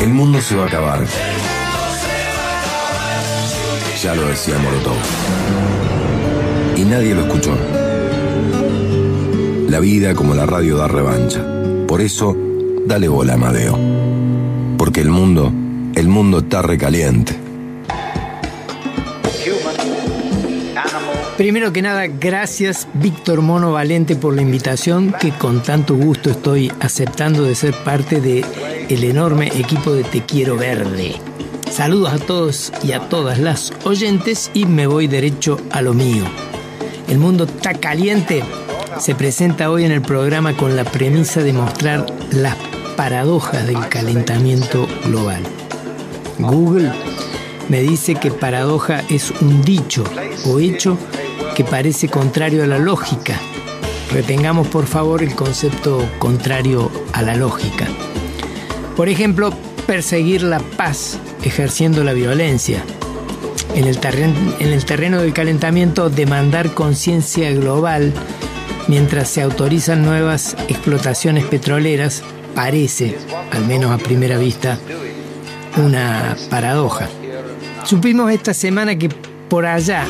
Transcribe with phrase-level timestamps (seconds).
[0.00, 1.04] El mundo se va a acabar.
[4.02, 4.96] Ya lo decía Molotov.
[6.76, 7.56] Y nadie lo escuchó.
[9.68, 11.44] La vida como la radio da revancha.
[11.86, 12.36] Por eso,
[12.86, 13.78] dale bola, Amadeo.
[14.78, 15.52] Porque el mundo,
[15.94, 17.36] el mundo está recaliente.
[21.36, 26.72] Primero que nada, gracias Víctor Mono Valente por la invitación que con tanto gusto estoy
[26.80, 28.44] aceptando de ser parte de
[28.88, 31.16] el enorme equipo de Te Quiero Verde.
[31.70, 36.24] Saludos a todos y a todas las oyentes y me voy derecho a lo mío.
[37.06, 38.42] El mundo está caliente.
[38.98, 42.56] Se presenta hoy en el programa con la premisa de mostrar las
[42.96, 45.42] paradojas del calentamiento global.
[46.38, 46.90] Google
[47.68, 50.04] me dice que paradoja es un dicho
[50.46, 50.96] o hecho
[51.54, 53.38] que parece contrario a la lógica.
[54.12, 57.86] Retengamos por favor el concepto contrario a la lógica.
[58.98, 59.52] Por ejemplo,
[59.86, 62.82] perseguir la paz ejerciendo la violencia.
[63.76, 68.12] En el, terreno, en el terreno del calentamiento, demandar conciencia global
[68.88, 72.24] mientras se autorizan nuevas explotaciones petroleras
[72.56, 73.16] parece,
[73.52, 74.80] al menos a primera vista,
[75.76, 77.08] una paradoja.
[77.84, 79.10] Supimos esta semana que
[79.48, 80.06] por allá,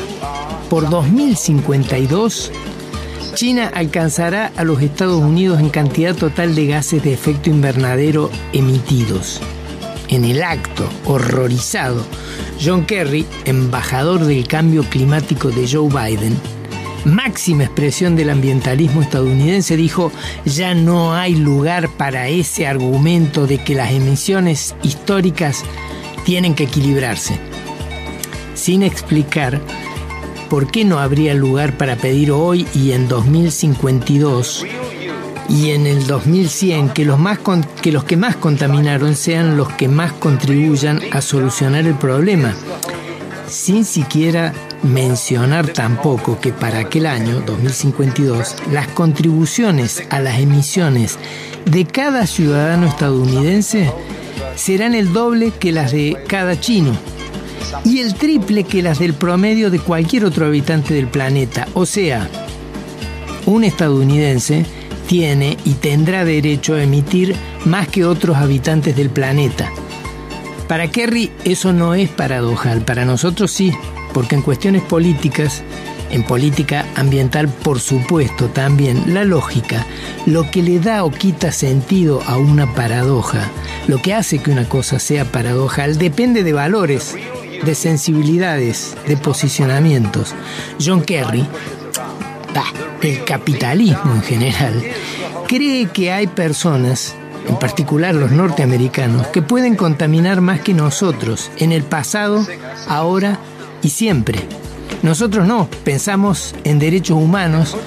[0.67, 2.51] por 2052,
[3.33, 9.39] China alcanzará a los Estados Unidos en cantidad total de gases de efecto invernadero emitidos.
[10.07, 12.03] En el acto, horrorizado,
[12.63, 16.35] John Kerry, embajador del cambio climático de Joe Biden,
[17.05, 20.11] máxima expresión del ambientalismo estadounidense, dijo,
[20.45, 25.63] ya no hay lugar para ese argumento de que las emisiones históricas
[26.25, 27.39] tienen que equilibrarse,
[28.55, 29.61] sin explicar
[30.49, 34.65] por qué no habría lugar para pedir hoy y en 2052
[35.47, 37.39] y en el 2100 que los, más
[37.81, 42.53] que los que más contaminaron sean los que más contribuyan a solucionar el problema,
[43.47, 51.17] sin siquiera mencionar tampoco que para aquel año, 2052, las contribuciones a las emisiones
[51.65, 53.91] de cada ciudadano estadounidense
[54.55, 56.97] serán el doble que las de cada chino
[57.85, 61.67] y el triple que las del promedio de cualquier otro habitante del planeta.
[61.73, 62.29] O sea,
[63.45, 64.65] un estadounidense
[65.07, 69.71] tiene y tendrá derecho a emitir más que otros habitantes del planeta.
[70.67, 73.73] Para Kerry eso no es paradojal, para nosotros sí,
[74.13, 75.63] porque en cuestiones políticas,
[76.11, 79.83] en política ambiental por supuesto también, la lógica,
[80.27, 83.49] lo que le da o quita sentido a una paradoja,
[83.87, 87.15] lo que hace que una cosa sea paradojal, depende de valores,
[87.63, 90.33] de sensibilidades, de posicionamientos.
[90.79, 91.47] John Kerry
[93.01, 94.83] el capitalismo en general,
[95.47, 97.15] cree que hay personas,
[97.47, 102.45] en particular los norteamericanos, que pueden contaminar más que nosotros en el pasado,
[102.87, 103.39] ahora
[103.81, 104.39] y siempre.
[105.01, 107.77] Nosotros no, pensamos en derechos humanos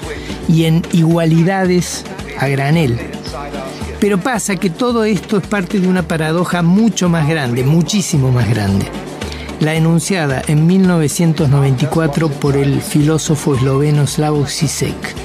[0.47, 2.03] y en igualdades
[2.39, 2.99] a granel.
[3.99, 8.49] Pero pasa que todo esto es parte de una paradoja mucho más grande, muchísimo más
[8.49, 9.02] grande
[9.63, 15.15] la enunciada en 1994 por el filósofo esloveno Slavoj Zizek.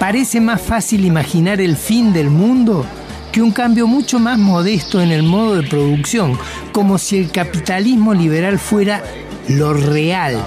[0.00, 2.84] Parece más fácil imaginar el fin del mundo
[3.30, 6.36] que un cambio mucho más modesto en el modo de producción,
[6.72, 9.02] como si el capitalismo liberal fuera
[9.48, 10.44] lo real,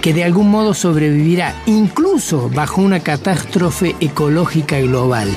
[0.00, 5.28] que de algún modo sobrevivirá incluso bajo una catástrofe ecológica global.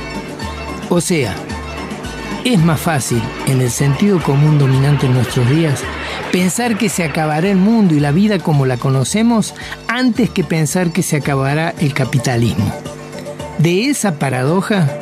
[0.89, 1.35] O sea,
[2.43, 5.83] es más fácil, en el sentido común dominante en nuestros días,
[6.35, 9.53] pensar que se acabará el mundo y la vida como la conocemos
[9.87, 12.73] antes que pensar que se acabará el capitalismo.
[13.57, 14.99] De esa paradoja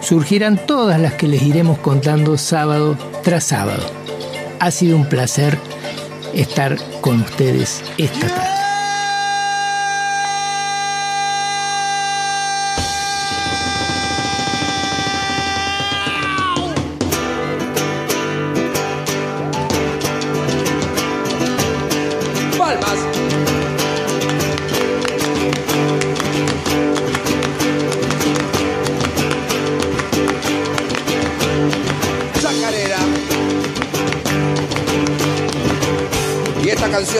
[0.00, 3.88] surgirán todas las que les iremos contando sábado tras sábado.
[4.58, 5.56] Ha sido un placer
[6.34, 8.61] estar con ustedes esta tarde.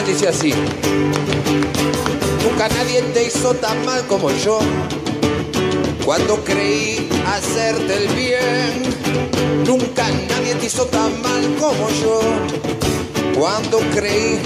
[0.07, 0.55] Dice así.
[2.43, 4.59] Nunca nadie te hizo tan mal como yo.
[6.05, 9.65] Cuando creí hacerte el bien.
[9.67, 12.21] Nunca nadie te hizo tan mal como yo.
[13.39, 14.41] Cuando creí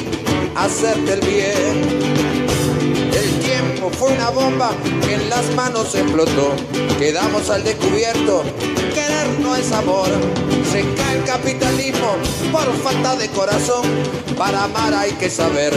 [0.54, 2.06] hacerte el bien.
[3.14, 4.72] El tiempo fue una bomba
[5.06, 6.54] que en las manos explotó.
[6.98, 8.42] Quedamos al descubierto.
[8.92, 10.08] Querer no es amor.
[10.70, 12.16] Se cae el capitalismo
[12.52, 13.84] por falta de corazón.
[14.36, 15.72] Para amar hay que saber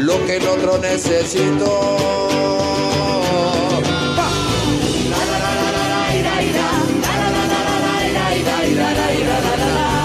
[0.00, 2.28] lo que el otro necesitó.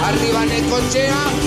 [0.06, 1.47] Arriba Necochea.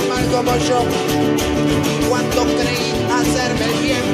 [0.00, 0.78] se mal como yo.
[2.08, 4.04] Cuando creí hacerme el bien.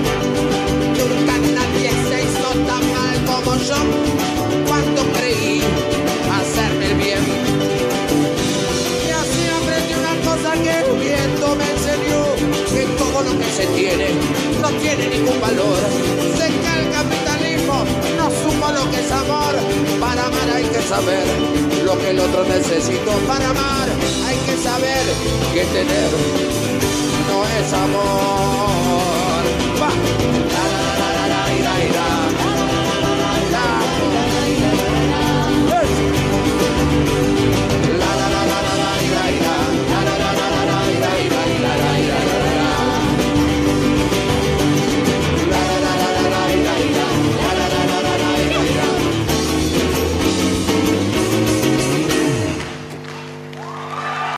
[0.98, 3.80] Nunca nadie se hizo tan mal como yo
[4.66, 5.62] cuando creí
[6.38, 7.24] hacerme el bien.
[9.06, 12.22] Y así aprendí una cosa que viento me enseñó,
[12.74, 14.08] que todo lo que se tiene
[14.60, 15.78] no tiene ningún valor.
[16.36, 17.84] Sé que el capitalismo
[18.18, 19.54] no supo lo que es amor.
[20.00, 21.50] Para amar hay que saber
[21.90, 23.12] lo que el otro necesita.
[23.26, 23.88] Para amar
[24.26, 25.04] hay que saber
[25.52, 26.10] que tener
[27.28, 29.19] no es amor.